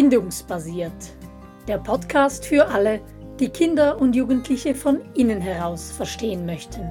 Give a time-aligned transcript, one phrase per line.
[0.00, 1.10] Bindungsbasiert.
[1.66, 3.00] Der Podcast für alle,
[3.40, 6.82] die Kinder und Jugendliche von innen heraus verstehen möchten.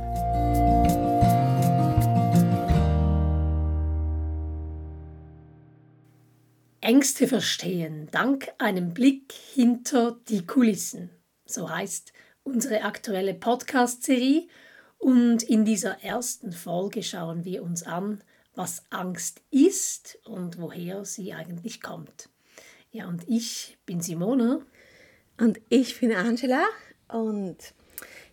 [6.81, 11.09] Ängste verstehen dank einem Blick hinter die Kulissen.
[11.45, 12.11] So heißt
[12.43, 14.49] unsere aktuelle Podcast-Serie.
[14.97, 18.21] Und in dieser ersten Folge schauen wir uns an,
[18.53, 22.27] was Angst ist und woher sie eigentlich kommt.
[22.91, 24.65] Ja, und ich bin Simone.
[25.39, 26.65] Und ich bin Angela.
[27.07, 27.57] Und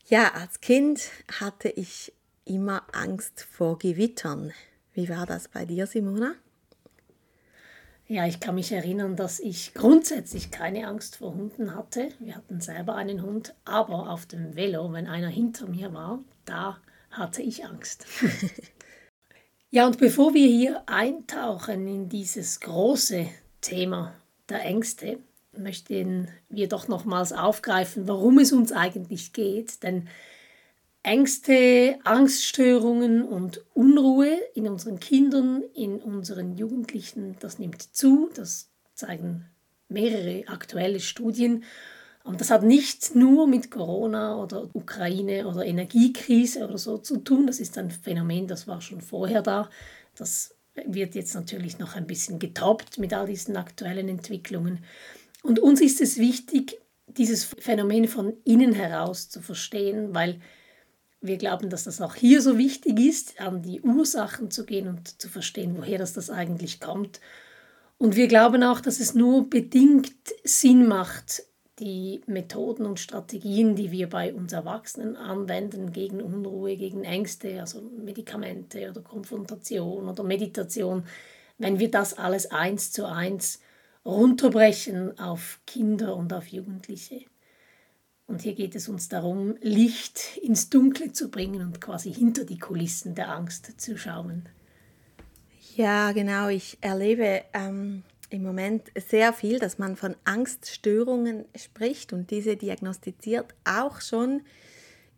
[0.06, 1.02] ja, als Kind
[1.40, 2.12] hatte ich
[2.44, 4.52] immer Angst vor Gewittern.
[4.92, 6.34] Wie war das bei dir, Simona?
[8.06, 12.10] Ja, ich kann mich erinnern, dass ich grundsätzlich keine Angst vor Hunden hatte.
[12.20, 16.78] Wir hatten selber einen Hund, aber auf dem Velo, wenn einer hinter mir war, da
[17.10, 18.04] hatte ich Angst.
[19.70, 23.26] ja, und bevor wir hier eintauchen in dieses große
[23.62, 24.14] Thema
[24.48, 25.18] der Ängste,
[25.56, 29.82] möchten wir doch nochmals aufgreifen, warum es uns eigentlich geht.
[29.82, 30.08] Denn
[31.02, 38.30] Ängste, Angststörungen und Unruhe in unseren Kindern, in unseren Jugendlichen, das nimmt zu.
[38.34, 39.46] Das zeigen
[39.88, 41.64] mehrere aktuelle Studien.
[42.24, 47.46] Und das hat nicht nur mit Corona oder Ukraine oder Energiekrise oder so zu tun.
[47.46, 49.68] Das ist ein Phänomen, das war schon vorher da.
[50.16, 50.53] Das
[50.86, 54.84] wird jetzt natürlich noch ein bisschen getoppt mit all diesen aktuellen Entwicklungen.
[55.42, 60.40] Und uns ist es wichtig, dieses Phänomen von innen heraus zu verstehen, weil
[61.20, 65.20] wir glauben, dass das auch hier so wichtig ist, an die Ursachen zu gehen und
[65.20, 67.20] zu verstehen, woher das, das eigentlich kommt.
[67.96, 71.44] Und wir glauben auch, dass es nur bedingt Sinn macht,
[71.78, 77.80] die Methoden und Strategien, die wir bei uns Erwachsenen anwenden gegen Unruhe, gegen Ängste, also
[77.82, 81.04] Medikamente oder Konfrontation oder Meditation,
[81.58, 83.60] wenn wir das alles eins zu eins
[84.04, 87.22] runterbrechen auf Kinder und auf Jugendliche.
[88.26, 92.58] Und hier geht es uns darum, Licht ins Dunkle zu bringen und quasi hinter die
[92.58, 94.48] Kulissen der Angst zu schauen.
[95.76, 96.48] Ja, genau.
[96.48, 103.54] Ich erlebe ähm, im Moment sehr viel, dass man von Angststörungen spricht und diese diagnostiziert
[103.64, 104.42] auch schon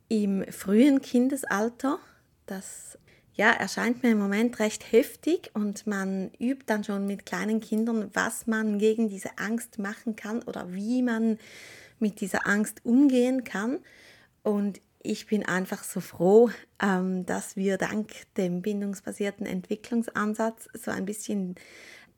[0.08, 1.98] im frühen Kindesalter.
[2.46, 2.98] Das
[3.34, 8.10] ja, erscheint mir im Moment recht heftig und man übt dann schon mit kleinen Kindern,
[8.14, 11.38] was man gegen diese Angst machen kann oder wie man
[11.98, 13.78] mit dieser Angst umgehen kann.
[14.42, 16.50] Und ich bin einfach so froh,
[16.82, 21.56] ähm, dass wir dank dem bindungsbasierten Entwicklungsansatz so ein bisschen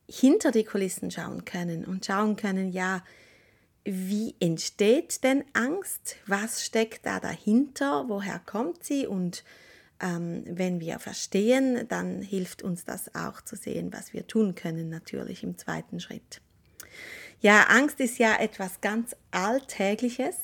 [0.09, 3.05] hinter die Kulissen schauen können und schauen können, ja,
[3.85, 6.17] wie entsteht denn Angst?
[6.27, 8.05] Was steckt da dahinter?
[8.09, 9.07] Woher kommt sie?
[9.07, 9.45] Und
[10.01, 14.89] ähm, wenn wir verstehen, dann hilft uns das auch zu sehen, was wir tun können,
[14.89, 16.41] natürlich im zweiten Schritt.
[17.41, 20.37] Ja, Angst ist ja etwas ganz Alltägliches.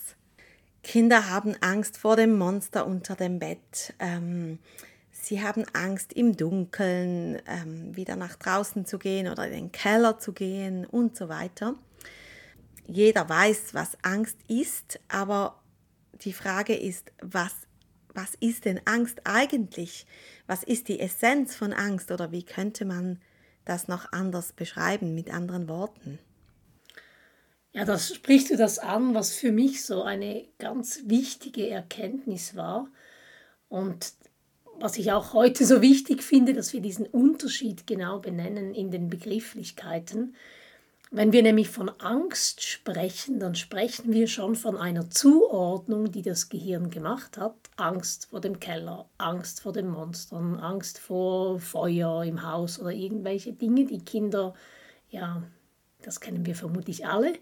[0.83, 3.95] Kinder haben Angst vor dem Monster unter dem Bett.
[3.99, 4.59] Ähm,
[5.27, 10.19] sie haben Angst im Dunkeln, ähm, wieder nach draußen zu gehen oder in den Keller
[10.19, 11.75] zu gehen und so weiter.
[12.87, 15.63] Jeder weiß, was Angst ist, aber
[16.23, 17.55] die Frage ist, was,
[18.13, 20.07] was ist denn Angst eigentlich?
[20.47, 23.21] Was ist die Essenz von Angst oder wie könnte man
[23.65, 26.19] das noch anders beschreiben mit anderen Worten?
[27.73, 32.87] Ja, das sprichst du das an, was für mich so eine ganz wichtige Erkenntnis war
[33.69, 34.13] und
[34.79, 39.09] was ich auch heute so wichtig finde, dass wir diesen Unterschied genau benennen in den
[39.09, 40.35] Begrifflichkeiten.
[41.11, 46.49] Wenn wir nämlich von Angst sprechen, dann sprechen wir schon von einer Zuordnung, die das
[46.49, 47.55] Gehirn gemacht hat.
[47.77, 53.53] Angst vor dem Keller, Angst vor den Monstern, Angst vor Feuer im Haus oder irgendwelche
[53.53, 54.55] Dinge, die Kinder
[55.11, 55.45] ja
[56.05, 57.35] das kennen wir vermutlich alle.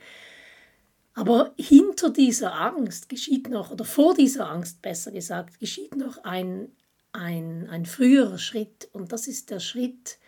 [1.15, 6.73] Aber hinter dieser Angst geschieht noch, oder vor dieser Angst besser gesagt, geschieht noch ein,
[7.13, 8.89] ein, ein früherer Schritt.
[8.93, 10.19] Und das ist der Schritt,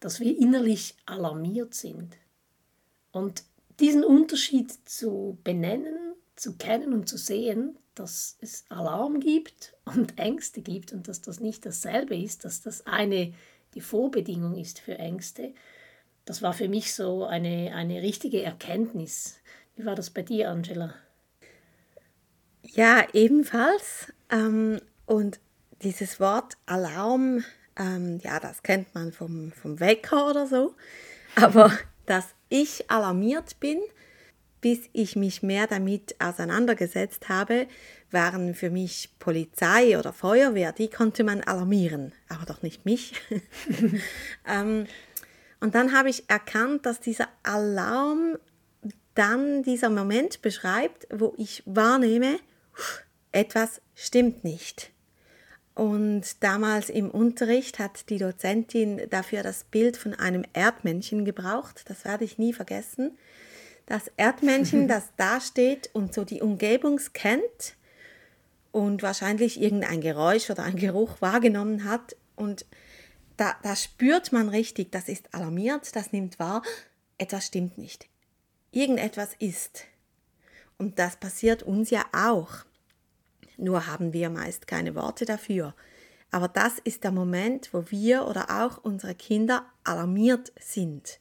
[0.00, 2.16] dass wir innerlich alarmiert sind.
[3.12, 3.44] Und
[3.80, 5.96] diesen Unterschied zu benennen,
[6.36, 11.40] zu kennen und zu sehen, dass es Alarm gibt und Ängste gibt und dass das
[11.40, 13.32] nicht dasselbe ist, dass das eine
[13.74, 15.52] die Vorbedingung ist für Ängste,
[16.24, 19.36] das war für mich so eine, eine richtige Erkenntnis.
[19.76, 20.94] Wie war das bei dir, Angela?
[22.62, 24.12] Ja, ebenfalls.
[24.30, 25.38] Ähm, und
[25.84, 27.44] dieses Wort Alarm,
[27.76, 30.74] ähm, ja, das kennt man vom, vom Wecker oder so.
[31.36, 31.70] Aber
[32.06, 33.78] dass ich alarmiert bin,
[34.60, 37.66] bis ich mich mehr damit auseinandergesetzt habe,
[38.10, 43.12] waren für mich Polizei oder Feuerwehr, die konnte man alarmieren, aber doch nicht mich.
[44.48, 44.86] ähm,
[45.60, 48.38] und dann habe ich erkannt, dass dieser Alarm
[49.14, 52.38] dann dieser Moment beschreibt, wo ich wahrnehme,
[53.32, 54.93] etwas stimmt nicht.
[55.74, 61.84] Und damals im Unterricht hat die Dozentin dafür das Bild von einem Erdmännchen gebraucht.
[61.88, 63.18] Das werde ich nie vergessen.
[63.86, 67.76] Das Erdmännchen, das da steht und so die Umgebung scannt
[68.70, 72.16] und wahrscheinlich irgendein Geräusch oder ein Geruch wahrgenommen hat.
[72.36, 72.66] Und
[73.36, 76.62] da, da spürt man richtig, das ist alarmiert, das nimmt wahr,
[77.18, 78.08] etwas stimmt nicht.
[78.70, 79.84] Irgendetwas ist.
[80.78, 82.64] Und das passiert uns ja auch.
[83.56, 85.74] Nur haben wir meist keine Worte dafür.
[86.30, 91.20] Aber das ist der Moment, wo wir oder auch unsere Kinder alarmiert sind.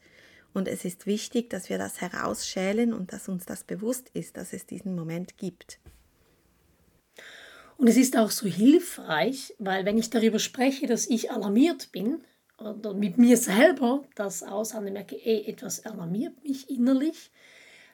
[0.54, 4.54] Und es ist wichtig, dass wir das herausschälen und dass uns das bewusst ist, dass
[4.54, 5.80] es diesen Moment gibt.
[7.78, 12.24] Und es ist auch so hilfreich, weil wenn ich darüber spreche, dass ich alarmiert bin
[12.58, 17.32] oder mit mir selber das aushandle, merke, ey, etwas alarmiert mich innerlich,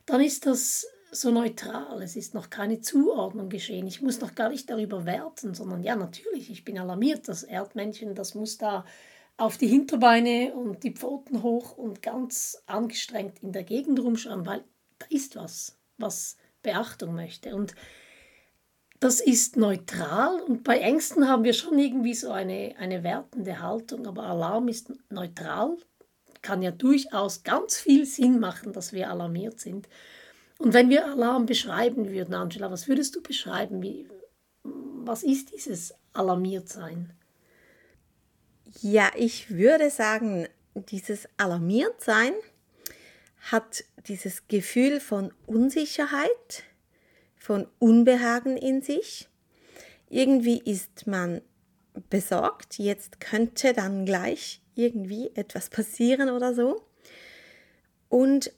[0.05, 2.01] dann ist das so neutral.
[2.01, 3.87] Es ist noch keine Zuordnung geschehen.
[3.87, 7.27] Ich muss noch gar nicht darüber werten, sondern ja, natürlich, ich bin alarmiert.
[7.27, 8.85] Das Erdmännchen, das muss da
[9.37, 14.63] auf die Hinterbeine und die Pfoten hoch und ganz angestrengt in der Gegend rumschauen, weil
[14.99, 17.55] da ist was, was Beachtung möchte.
[17.55, 17.73] Und
[18.99, 24.05] das ist neutral und bei Ängsten haben wir schon irgendwie so eine, eine wertende Haltung,
[24.07, 25.77] aber Alarm ist neutral,
[26.41, 29.87] kann ja durchaus ganz viel Sinn machen, dass wir alarmiert sind.
[30.59, 33.81] Und wenn wir Alarm beschreiben würden, Angela, was würdest du beschreiben?
[33.81, 34.07] Wie,
[34.63, 37.13] was ist dieses Alarmiertsein?
[38.81, 42.33] Ja, ich würde sagen, dieses Alarmiertsein
[43.51, 46.63] hat dieses Gefühl von Unsicherheit,
[47.37, 49.29] von Unbehagen in sich.
[50.09, 51.41] Irgendwie ist man
[52.09, 56.83] besorgt, jetzt könnte dann gleich irgendwie etwas passieren oder so.
[58.09, 58.51] Und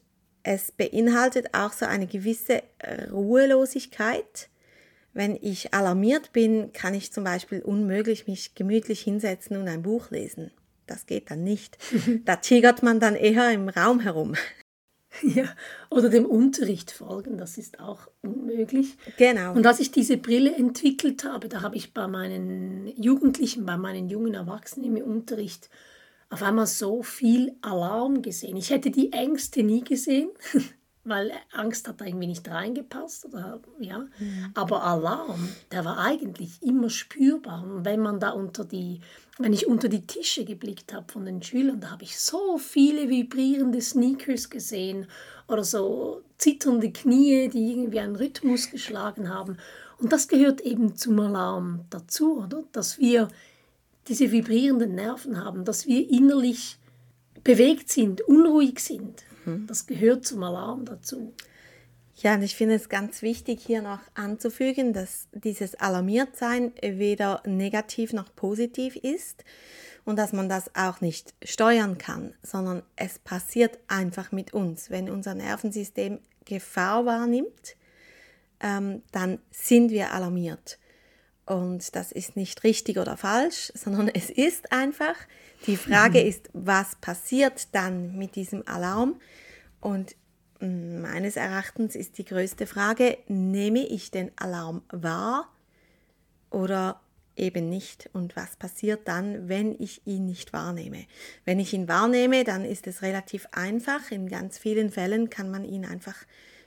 [0.44, 2.64] es beinhaltet auch so eine gewisse
[3.12, 4.50] Ruhelosigkeit.
[5.14, 10.10] Wenn ich alarmiert bin, kann ich zum Beispiel unmöglich mich gemütlich hinsetzen und ein Buch
[10.10, 10.52] lesen.
[10.88, 11.78] Das geht dann nicht.
[12.26, 14.36] Da tigert man dann eher im Raum herum.
[15.24, 15.44] Ja,
[15.90, 18.96] oder dem Unterricht folgen, das ist auch unmöglich.
[19.18, 19.52] Genau.
[19.52, 24.10] Und als ich diese Brille entwickelt habe, da habe ich bei meinen Jugendlichen, bei meinen
[24.10, 25.70] jungen Erwachsenen im Unterricht
[26.32, 28.56] auf einmal so viel Alarm gesehen.
[28.56, 30.30] Ich hätte die Ängste nie gesehen,
[31.04, 33.26] weil Angst hat da irgendwie nicht reingepasst.
[33.26, 34.00] Oder, ja.
[34.00, 34.52] Mhm.
[34.54, 37.64] Aber Alarm, der war eigentlich immer spürbar.
[37.64, 39.02] Und wenn man da unter die,
[39.40, 43.10] wenn ich unter die Tische geblickt habe von den Schülern, da habe ich so viele
[43.10, 45.08] vibrierende Sneakers gesehen
[45.50, 49.58] oder so zitternde Knie, die irgendwie einen Rhythmus geschlagen haben.
[49.98, 52.64] Und das gehört eben zum Alarm dazu, oder?
[52.72, 53.28] Dass wir
[54.08, 56.78] diese vibrierenden Nerven haben, dass wir innerlich
[57.44, 59.24] bewegt sind, unruhig sind.
[59.46, 59.68] Mhm.
[59.68, 61.34] Das gehört zum Alarm dazu.
[62.18, 68.14] Ja, und ich finde es ganz wichtig, hier noch anzufügen, dass dieses Alarmiertsein weder negativ
[68.14, 69.44] noch positiv ist
[70.06, 74.92] und dass man das auch nicht steuern kann, sondern es passiert einfach mit uns.
[74.92, 77.76] Wenn unser Nervensystem Gefahr wahrnimmt,
[78.60, 80.78] ähm, dann sind wir alarmiert.
[81.52, 85.16] Und das ist nicht richtig oder falsch, sondern es ist einfach.
[85.68, 86.28] Die Frage mhm.
[86.30, 89.20] ist, was passiert dann mit diesem Alarm?
[89.82, 90.16] Und
[90.62, 95.52] mm, meines Erachtens ist die größte Frage, nehme ich den Alarm wahr
[96.52, 97.02] oder
[97.36, 98.10] eben nicht?
[98.14, 101.06] Und was passiert dann, wenn ich ihn nicht wahrnehme?
[101.44, 104.10] Wenn ich ihn wahrnehme, dann ist es relativ einfach.
[104.10, 106.16] In ganz vielen Fällen kann man ihn einfach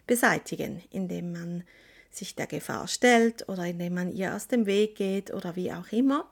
[0.07, 1.65] beseitigen, indem man
[2.17, 5.91] sich der Gefahr stellt oder indem man ihr aus dem Weg geht oder wie auch
[5.93, 6.29] immer.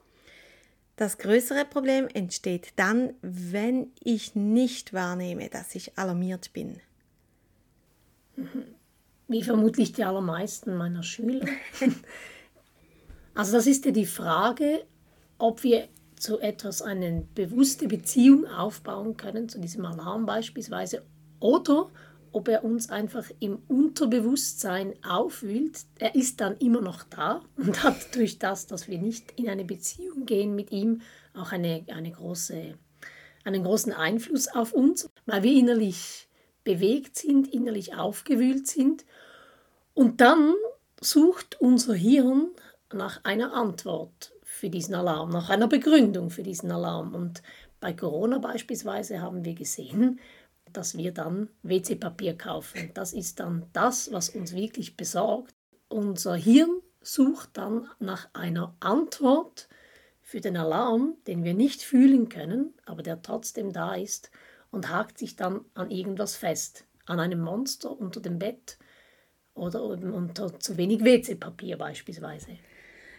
[0.96, 6.80] Das größere Problem entsteht dann, wenn ich nicht wahrnehme, dass ich alarmiert bin.
[9.28, 11.46] Wie vermutlich die allermeisten meiner Schüler.
[13.34, 14.84] also das ist ja die Frage,
[15.38, 21.02] ob wir zu etwas eine bewusste Beziehung aufbauen können, zu diesem Alarm beispielsweise,
[21.40, 21.90] oder
[22.32, 25.80] ob er uns einfach im Unterbewusstsein aufwühlt.
[25.98, 29.64] Er ist dann immer noch da und hat durch das, dass wir nicht in eine
[29.64, 31.02] Beziehung gehen mit ihm,
[31.34, 32.74] auch eine, eine große,
[33.44, 36.28] einen großen Einfluss auf uns, weil wir innerlich
[36.64, 39.04] bewegt sind, innerlich aufgewühlt sind.
[39.94, 40.54] Und dann
[41.00, 42.48] sucht unser Hirn
[42.92, 47.14] nach einer Antwort für diesen Alarm, nach einer Begründung für diesen Alarm.
[47.14, 47.42] Und
[47.80, 50.20] bei Corona beispielsweise haben wir gesehen,
[50.72, 52.90] dass wir dann WC-Papier kaufen.
[52.94, 55.54] Das ist dann das, was uns wirklich besorgt.
[55.88, 59.68] Unser Hirn sucht dann nach einer Antwort
[60.20, 64.30] für den Alarm, den wir nicht fühlen können, aber der trotzdem da ist
[64.70, 66.86] und hakt sich dann an irgendwas fest.
[67.06, 68.78] an einem Monster unter dem Bett
[69.54, 72.58] oder unter zu wenig WC-Papier beispielsweise.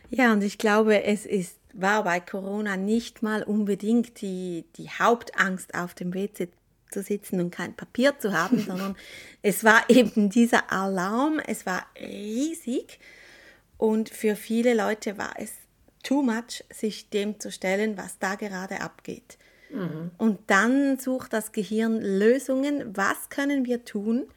[0.10, 5.76] Ja, und ich glaube, es ist, war bei Corona nicht mal unbedingt die, die Hauptangst,
[5.76, 6.50] auf dem WC
[6.94, 8.96] zu sitzen und kein Papier zu haben, sondern
[9.42, 13.00] es war eben dieser Alarm, es war riesig
[13.78, 15.52] und für viele Leute war es
[16.04, 19.38] too much, sich dem zu stellen, was da gerade abgeht.
[19.74, 20.12] Mhm.
[20.18, 22.96] Und dann sucht das Gehirn Lösungen.
[22.96, 24.28] Was können wir tun?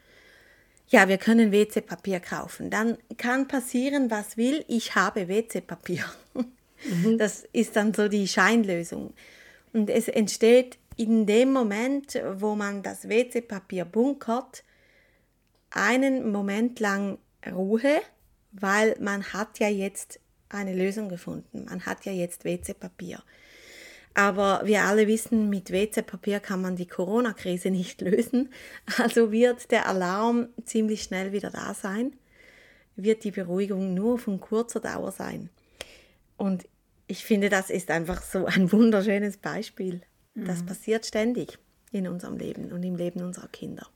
[0.88, 2.70] Ja, wir können WC-Papier kaufen.
[2.70, 4.64] Dann kann passieren, was will.
[4.68, 6.04] Ich habe WC-Papier.
[6.84, 7.18] Mhm.
[7.18, 9.14] Das ist dann so die Scheinlösung.
[9.72, 14.64] Und es entsteht in dem Moment, wo man das WC-Papier bunkert,
[15.70, 18.00] einen Moment lang Ruhe,
[18.52, 21.66] weil man hat ja jetzt eine Lösung gefunden.
[21.66, 23.22] Man hat ja jetzt WC-Papier.
[24.14, 28.50] Aber wir alle wissen, mit WC-Papier kann man die Corona-Krise nicht lösen.
[28.96, 32.14] Also wird der Alarm ziemlich schnell wieder da sein,
[32.96, 35.50] wird die Beruhigung nur von kurzer Dauer sein.
[36.38, 36.66] Und
[37.06, 40.00] ich finde, das ist einfach so ein wunderschönes Beispiel.
[40.36, 40.66] Das mhm.
[40.66, 41.58] passiert ständig
[41.92, 43.86] in unserem Leben und im Leben unserer Kinder.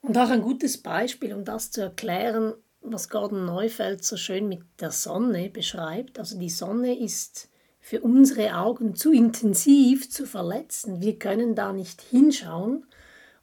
[0.00, 4.62] Und auch ein gutes Beispiel, um das zu erklären, was Gordon Neufeld so schön mit
[4.80, 6.18] der Sonne beschreibt.
[6.18, 7.48] Also die Sonne ist
[7.80, 11.00] für unsere Augen zu intensiv zu verletzen.
[11.00, 12.86] Wir können da nicht hinschauen.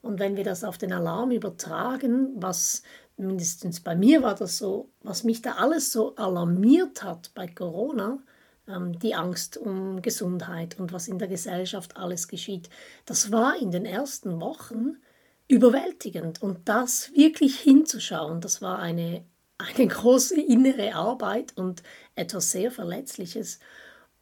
[0.02, 2.84] Und wenn wir das auf den Alarm übertragen, was
[3.16, 8.20] mindestens bei mir war das so, was mich da alles so alarmiert hat bei Corona,
[8.68, 12.70] die Angst um Gesundheit und was in der Gesellschaft alles geschieht,
[13.06, 14.98] das war in den ersten Wochen
[15.48, 16.42] überwältigend.
[16.42, 19.26] Und das wirklich hinzuschauen, das war eine
[19.58, 21.84] eine große innere Arbeit und
[22.16, 23.60] etwas sehr Verletzliches.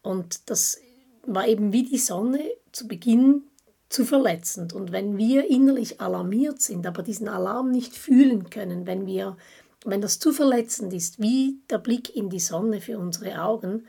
[0.01, 0.79] Und das
[1.25, 3.43] war eben wie die Sonne zu Beginn
[3.89, 4.73] zu verletzend.
[4.73, 9.37] Und wenn wir innerlich alarmiert sind, aber diesen Alarm nicht fühlen können, wenn wir,
[9.85, 13.87] wenn das zu verletzend ist, wie der Blick in die Sonne für unsere Augen,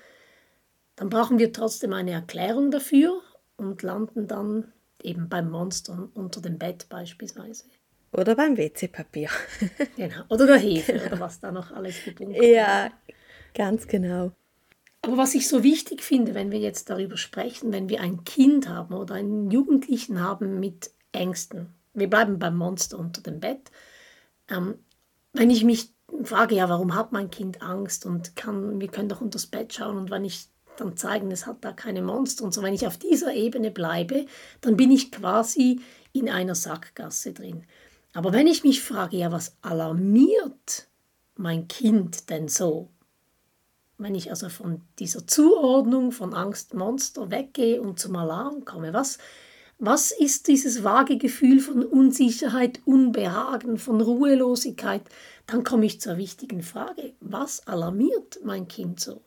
[0.97, 3.21] dann brauchen wir trotzdem eine Erklärung dafür
[3.57, 4.73] und landen dann
[5.03, 7.65] eben beim Monster unter dem Bett beispielsweise.
[8.13, 9.31] Oder beim WC-Papier.
[9.97, 10.23] genau.
[10.29, 11.07] Oder der Hefe genau.
[11.07, 12.45] oder was da noch alles gebunden ist.
[12.45, 12.91] Ja,
[13.55, 14.33] ganz genau.
[15.01, 18.69] Aber was ich so wichtig finde, wenn wir jetzt darüber sprechen, wenn wir ein Kind
[18.69, 23.71] haben oder einen Jugendlichen haben mit Ängsten, wir bleiben beim Monster unter dem Bett,
[24.49, 24.75] ähm,
[25.33, 29.21] wenn ich mich frage, ja, warum hat mein Kind Angst und kann, wir können doch
[29.21, 32.53] unter das Bett schauen und wenn ich dann zeigen, es hat da keine Monster und
[32.55, 34.27] so, wenn ich auf dieser Ebene bleibe,
[34.61, 35.81] dann bin ich quasi
[36.13, 37.65] in einer Sackgasse drin.
[38.15, 40.89] Aber wenn ich mich frage, ja, was alarmiert
[41.37, 42.91] mein Kind denn so?
[43.99, 49.19] Wenn ich also von dieser Zuordnung von Angstmonster weggehe und zum Alarm komme, was,
[49.79, 55.03] was ist dieses vage Gefühl von Unsicherheit, Unbehagen, von Ruhelosigkeit?
[55.47, 59.23] Dann komme ich zur wichtigen Frage, was alarmiert mein Kind so?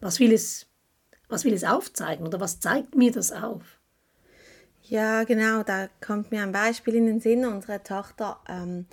[0.00, 0.66] Was will es,
[1.30, 3.78] was will es aufzeigen oder was zeigt mir das auf?
[4.82, 7.44] Ja, genau, da kommt mir ein Beispiel in den Sinn.
[7.44, 8.86] Unsere Tochter ähm,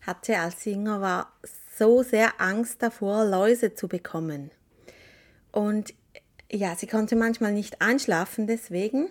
[0.00, 1.32] hatte, als sie war,
[1.78, 4.50] so sehr Angst davor, Läuse zu bekommen.
[5.52, 5.94] Und
[6.50, 9.08] ja, sie konnte manchmal nicht einschlafen deswegen.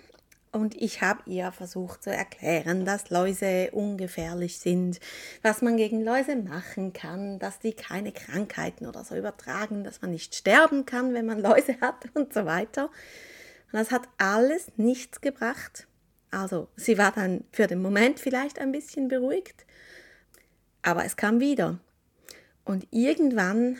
[0.55, 5.01] Und ich habe ihr versucht zu erklären, dass Läuse ungefährlich sind,
[5.41, 10.11] was man gegen Läuse machen kann, dass die keine Krankheiten oder so übertragen, dass man
[10.11, 12.85] nicht sterben kann, wenn man Läuse hat und so weiter.
[12.85, 15.87] Und das hat alles nichts gebracht.
[16.31, 19.65] Also sie war dann für den Moment vielleicht ein bisschen beruhigt,
[20.83, 21.79] aber es kam wieder.
[22.63, 23.77] Und irgendwann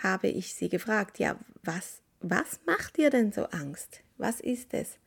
[0.00, 4.02] habe ich sie gefragt, ja, was, was macht dir denn so Angst?
[4.16, 5.00] Was ist es?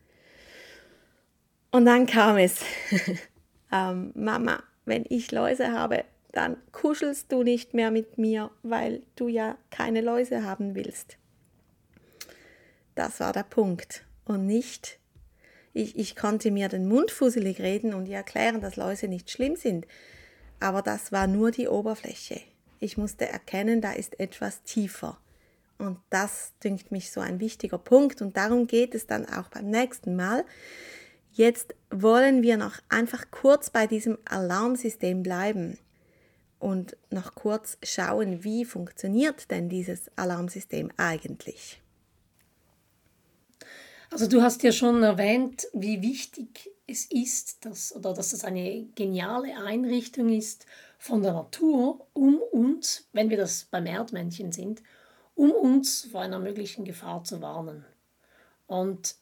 [1.73, 2.61] Und dann kam es,
[3.71, 9.27] ähm, Mama, wenn ich Läuse habe, dann kuschelst du nicht mehr mit mir, weil du
[9.27, 11.17] ja keine Läuse haben willst.
[12.93, 14.05] Das war der Punkt.
[14.23, 14.99] Und nicht,
[15.73, 19.55] ich, ich konnte mir den Mund fusselig reden und ihr erklären, dass Läuse nicht schlimm
[19.55, 19.87] sind.
[20.59, 22.39] Aber das war nur die Oberfläche.
[22.81, 25.17] Ich musste erkennen, da ist etwas tiefer.
[25.79, 28.21] Und das dünkt mich so ein wichtiger Punkt.
[28.21, 30.45] Und darum geht es dann auch beim nächsten Mal.
[31.35, 35.79] Jetzt wollen wir noch einfach kurz bei diesem Alarmsystem bleiben
[36.59, 41.81] und noch kurz schauen, wie funktioniert denn dieses Alarmsystem eigentlich.
[44.11, 48.85] Also du hast ja schon erwähnt, wie wichtig es ist, dass, oder dass es eine
[48.93, 50.67] geniale Einrichtung ist
[50.99, 54.83] von der Natur, um uns, wenn wir das beim Erdmännchen sind,
[55.33, 57.85] um uns vor einer möglichen Gefahr zu warnen.
[58.67, 59.15] Und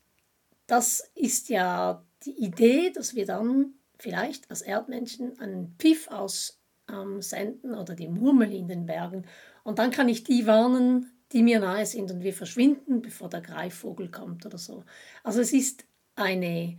[0.71, 7.77] das ist ja die Idee, dass wir dann vielleicht als Erdmännchen einen Piff aussenden ähm,
[7.77, 9.25] oder die Murmel in den Bergen.
[9.65, 13.41] Und dann kann ich die warnen, die mir nahe sind und wir verschwinden, bevor der
[13.41, 14.85] Greifvogel kommt oder so.
[15.25, 15.83] Also es ist
[16.15, 16.77] eine,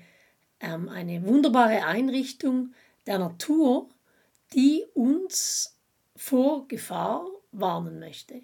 [0.60, 2.72] ähm, eine wunderbare Einrichtung
[3.04, 3.90] der Natur,
[4.54, 5.78] die uns
[6.16, 8.40] vor Gefahr warnen möchte.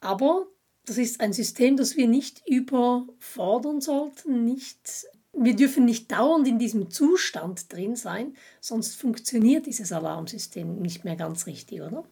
[0.00, 0.46] Aber
[0.86, 5.06] das ist ein System, das wir nicht überfordern sollten, nicht
[5.38, 11.16] wir dürfen nicht dauernd in diesem Zustand drin sein, sonst funktioniert dieses Alarmsystem nicht mehr
[11.16, 12.04] ganz richtig, oder?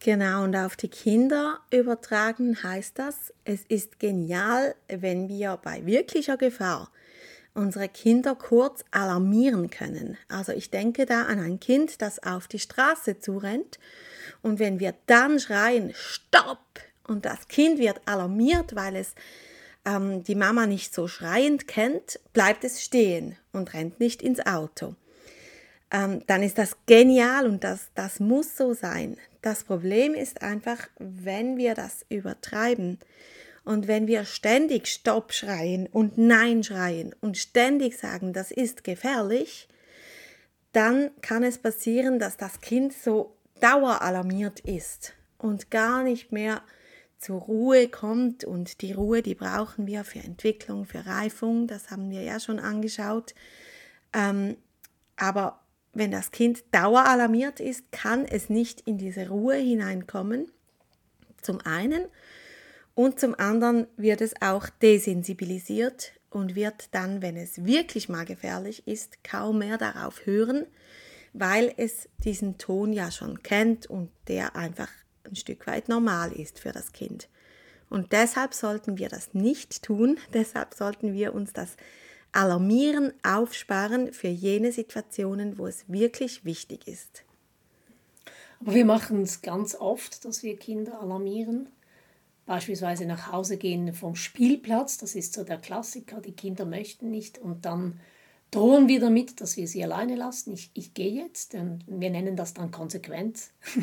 [0.00, 6.36] Genau, und auf die Kinder übertragen heißt das, es ist genial, wenn wir bei wirklicher
[6.36, 6.90] Gefahr
[7.54, 10.16] unsere Kinder kurz alarmieren können.
[10.28, 13.78] Also ich denke da an ein Kind, das auf die Straße zurennt
[14.40, 16.71] und wenn wir dann schreien, stopp,
[17.06, 19.14] und das Kind wird alarmiert, weil es
[19.84, 24.94] ähm, die Mama nicht so schreiend kennt, bleibt es stehen und rennt nicht ins Auto.
[25.90, 29.18] Ähm, dann ist das genial und das, das muss so sein.
[29.42, 32.98] Das Problem ist einfach, wenn wir das übertreiben
[33.64, 39.68] und wenn wir ständig Stopp schreien und Nein schreien und ständig sagen, das ist gefährlich,
[40.72, 46.62] dann kann es passieren, dass das Kind so daueralarmiert ist und gar nicht mehr
[47.22, 52.10] zur Ruhe kommt und die Ruhe, die brauchen wir für Entwicklung, für Reifung, das haben
[52.10, 53.34] wir ja schon angeschaut.
[54.12, 54.56] Ähm,
[55.16, 55.60] aber
[55.92, 60.50] wenn das Kind daueralarmiert ist, kann es nicht in diese Ruhe hineinkommen,
[61.40, 62.06] zum einen.
[62.94, 68.86] Und zum anderen wird es auch desensibilisiert und wird dann, wenn es wirklich mal gefährlich
[68.88, 70.66] ist, kaum mehr darauf hören,
[71.32, 74.90] weil es diesen Ton ja schon kennt und der einfach
[75.26, 77.28] ein Stück weit normal ist für das Kind.
[77.88, 81.76] Und deshalb sollten wir das nicht tun, deshalb sollten wir uns das
[82.32, 87.24] Alarmieren aufsparen für jene Situationen, wo es wirklich wichtig ist.
[88.60, 91.68] Aber wir machen es ganz oft, dass wir Kinder alarmieren.
[92.46, 97.38] Beispielsweise nach Hause gehen vom Spielplatz, das ist so der Klassiker, die Kinder möchten nicht
[97.38, 98.00] und dann
[98.52, 100.52] drohen wir damit, dass wir sie alleine lassen.
[100.52, 101.54] Ich, ich gehe jetzt.
[101.54, 103.50] Wir nennen das dann Konsequenz.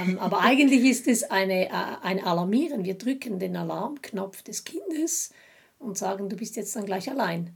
[0.00, 2.84] Ähm, aber eigentlich ist es eine, äh, ein Alarmieren.
[2.84, 5.32] Wir drücken den Alarmknopf des Kindes
[5.80, 7.50] und sagen, du bist jetzt dann gleich allein.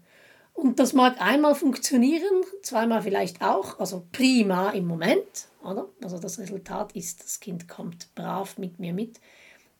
[0.52, 5.88] Und das mag einmal funktionieren, zweimal vielleicht auch, also prima im Moment, oder?
[6.02, 9.20] Also das Resultat ist, das Kind kommt brav mit mir mit.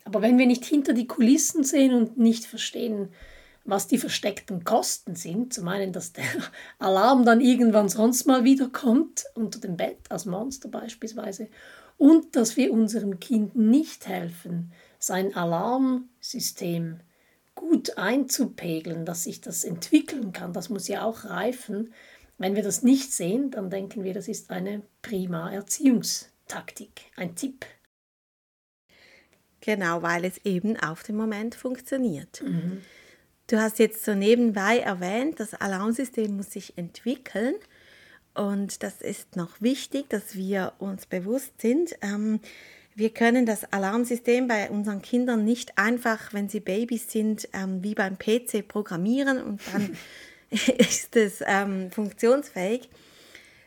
[0.05, 3.09] Aber wenn wir nicht hinter die Kulissen sehen und nicht verstehen,
[3.66, 5.52] was die versteckten Kosten sind.
[5.52, 6.24] Zum einen, dass der
[6.79, 11.48] Alarm dann irgendwann sonst mal wiederkommt, unter dem Bett als Monster beispielsweise.
[11.98, 17.00] Und dass wir unserem Kind nicht helfen, sein Alarmsystem
[17.55, 20.52] gut einzupegeln, dass sich das entwickeln kann.
[20.52, 21.92] Das muss ja auch reifen.
[22.38, 27.64] Wenn wir das nicht sehen, dann denken wir, das ist eine prima Erziehungstaktik, ein Tipp.
[29.61, 32.42] Genau, weil es eben auf dem Moment funktioniert.
[32.42, 32.83] Mhm.
[33.48, 37.54] Du hast jetzt so nebenbei erwähnt, das Alarmsystem muss sich entwickeln.
[38.35, 41.94] Und das ist noch wichtig, dass wir uns bewusst sind.
[42.02, 42.40] Ähm,
[42.96, 47.94] wir können das Alarmsystem bei unseren Kindern nicht einfach, wenn sie Babys sind, ähm, wie
[47.94, 49.96] beim PC programmieren und dann
[50.78, 52.88] ist es ähm, funktionsfähig,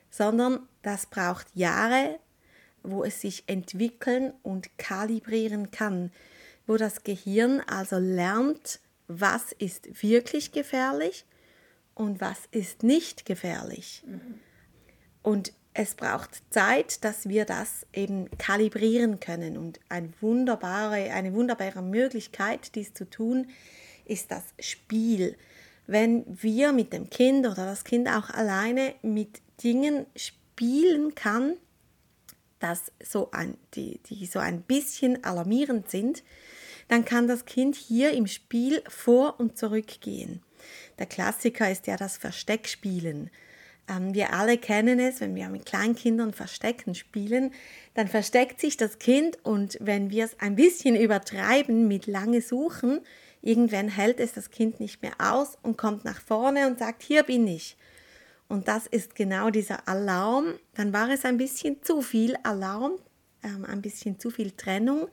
[0.10, 2.20] sondern das braucht Jahre,
[2.84, 6.12] wo es sich entwickeln und kalibrieren kann,
[6.68, 11.26] wo das Gehirn also lernt, was ist wirklich gefährlich
[11.96, 14.04] und was ist nicht gefährlich.
[14.06, 14.40] Mhm.
[15.22, 19.58] Und es braucht Zeit, dass wir das eben kalibrieren können.
[19.58, 23.48] Und eine wunderbare, eine wunderbare Möglichkeit, dies zu tun,
[24.06, 25.36] ist das Spiel.
[25.88, 31.58] Wenn wir mit dem Kind oder das Kind auch alleine mit Dingen spielen kann,
[32.60, 36.24] dass so ein, die, die so ein bisschen alarmierend sind,
[36.90, 40.42] dann kann das Kind hier im Spiel vor und zurück gehen.
[40.98, 43.30] Der Klassiker ist ja das Versteckspielen.
[43.88, 47.54] Ähm, wir alle kennen es, wenn wir mit Kleinkindern Verstecken spielen,
[47.94, 53.02] dann versteckt sich das Kind und wenn wir es ein bisschen übertreiben mit lange Suchen,
[53.42, 57.24] irgendwann hält es das Kind nicht mehr aus und kommt nach vorne und sagt, hier
[57.24, 57.78] bin ich.
[58.48, 60.56] Und das ist genau dieser Alarm.
[60.74, 62.94] Dann war es ein bisschen zu viel Alarm,
[63.44, 65.08] ähm, ein bisschen zu viel Trennung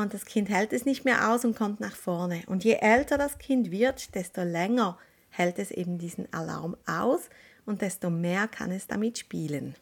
[0.00, 2.42] und das Kind hält es nicht mehr aus und kommt nach vorne.
[2.46, 4.98] Und je älter das Kind wird, desto länger
[5.30, 7.28] hält es eben diesen Alarm aus
[7.66, 9.74] und desto mehr kann es damit spielen.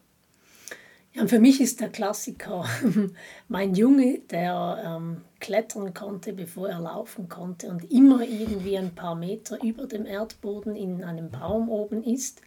[1.13, 2.65] Ja, und für mich ist der Klassiker
[3.47, 9.15] mein Junge, der ähm, klettern konnte, bevor er laufen konnte und immer irgendwie ein paar
[9.15, 12.41] Meter über dem Erdboden in einem Baum oben ist.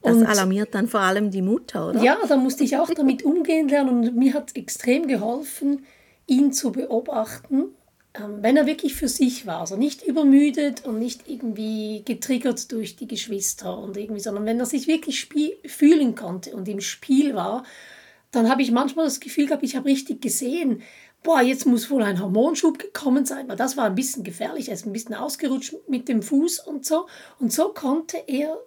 [0.00, 2.02] Das und, alarmiert dann vor allem die Mutter, oder?
[2.02, 5.84] Ja, da musste ich auch damit umgehen lernen und mir hat extrem geholfen,
[6.26, 7.74] ihn zu beobachten,
[8.14, 12.96] ähm, wenn er wirklich für sich war, also nicht übermüdet und nicht irgendwie getriggert durch
[12.96, 15.28] die Geschwister und irgendwie, sondern wenn er sich wirklich
[15.66, 17.64] fühlen konnte und im Spiel war,
[18.30, 20.82] dann habe ich manchmal das Gefühl gehabt, ich habe richtig gesehen,
[21.22, 24.74] boah, jetzt muss wohl ein Hormonschub gekommen sein, weil das war ein bisschen gefährlich, er
[24.74, 27.06] ist ein bisschen ausgerutscht mit dem Fuß und so.
[27.38, 28.58] Und so konnte er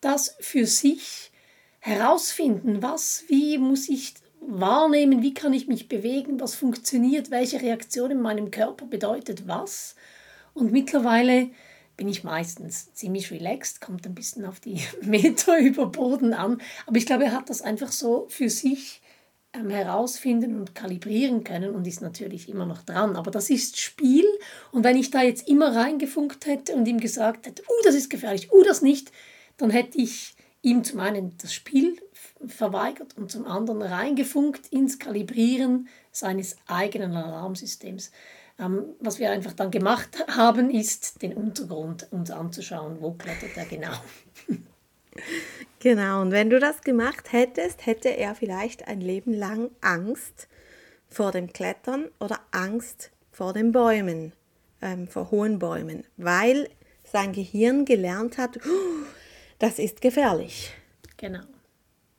[0.00, 1.30] das für sich
[1.78, 4.14] herausfinden, was, wie muss ich
[4.46, 9.94] wahrnehmen, wie kann ich mich bewegen, was funktioniert, welche Reaktion in meinem Körper bedeutet was.
[10.54, 11.50] Und mittlerweile
[11.96, 16.60] bin ich meistens ziemlich relaxed, kommt ein bisschen auf die Meter über Boden an.
[16.86, 19.00] Aber ich glaube, er hat das einfach so für sich
[19.54, 23.16] ähm, herausfinden und kalibrieren können und ist natürlich immer noch dran.
[23.16, 24.24] Aber das ist Spiel
[24.70, 28.08] und wenn ich da jetzt immer reingefunkt hätte und ihm gesagt hätte, uh, das ist
[28.08, 29.12] gefährlich, uh, das nicht,
[29.58, 31.98] dann hätte ich ihm zum einen das Spiel
[32.48, 38.10] verweigert und zum anderen reingefunkt ins Kalibrieren seines eigenen Alarmsystems.
[38.58, 43.64] Ähm, was wir einfach dann gemacht haben, ist den Untergrund uns anzuschauen, wo klettert er
[43.64, 43.92] genau.
[45.78, 50.48] Genau, und wenn du das gemacht hättest, hätte er vielleicht ein Leben lang Angst
[51.08, 54.32] vor dem Klettern oder Angst vor den Bäumen,
[54.80, 56.70] ähm, vor hohen Bäumen, weil
[57.04, 58.58] sein Gehirn gelernt hat,
[59.58, 60.72] das ist gefährlich.
[61.16, 61.42] Genau.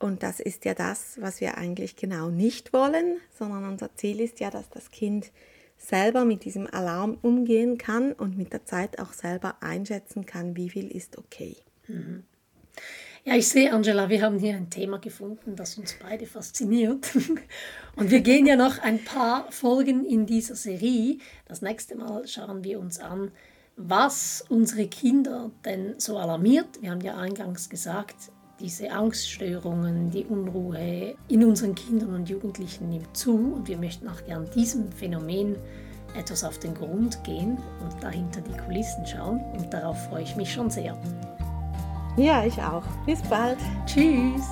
[0.04, 4.38] Und das ist ja das, was wir eigentlich genau nicht wollen, sondern unser Ziel ist
[4.38, 5.32] ja, dass das Kind
[5.78, 10.68] selber mit diesem Alarm umgehen kann und mit der Zeit auch selber einschätzen kann, wie
[10.68, 11.56] viel ist okay.
[11.88, 12.24] Mhm.
[13.24, 17.10] Ja, ich sehe, Angela, wir haben hier ein Thema gefunden, das uns beide fasziniert.
[17.96, 21.16] Und wir gehen ja noch ein paar Folgen in dieser Serie.
[21.46, 23.30] Das nächste Mal schauen wir uns an,
[23.76, 26.82] was unsere Kinder denn so alarmiert.
[26.82, 28.16] Wir haben ja eingangs gesagt,
[28.60, 34.24] diese Angststörungen, die Unruhe in unseren Kindern und Jugendlichen nimmt zu und wir möchten auch
[34.24, 35.56] gern diesem Phänomen
[36.16, 40.52] etwas auf den Grund gehen und dahinter die Kulissen schauen und darauf freue ich mich
[40.52, 40.96] schon sehr.
[42.16, 42.84] Ja, ich auch.
[43.06, 43.58] Bis bald.
[43.86, 44.44] Tschüss.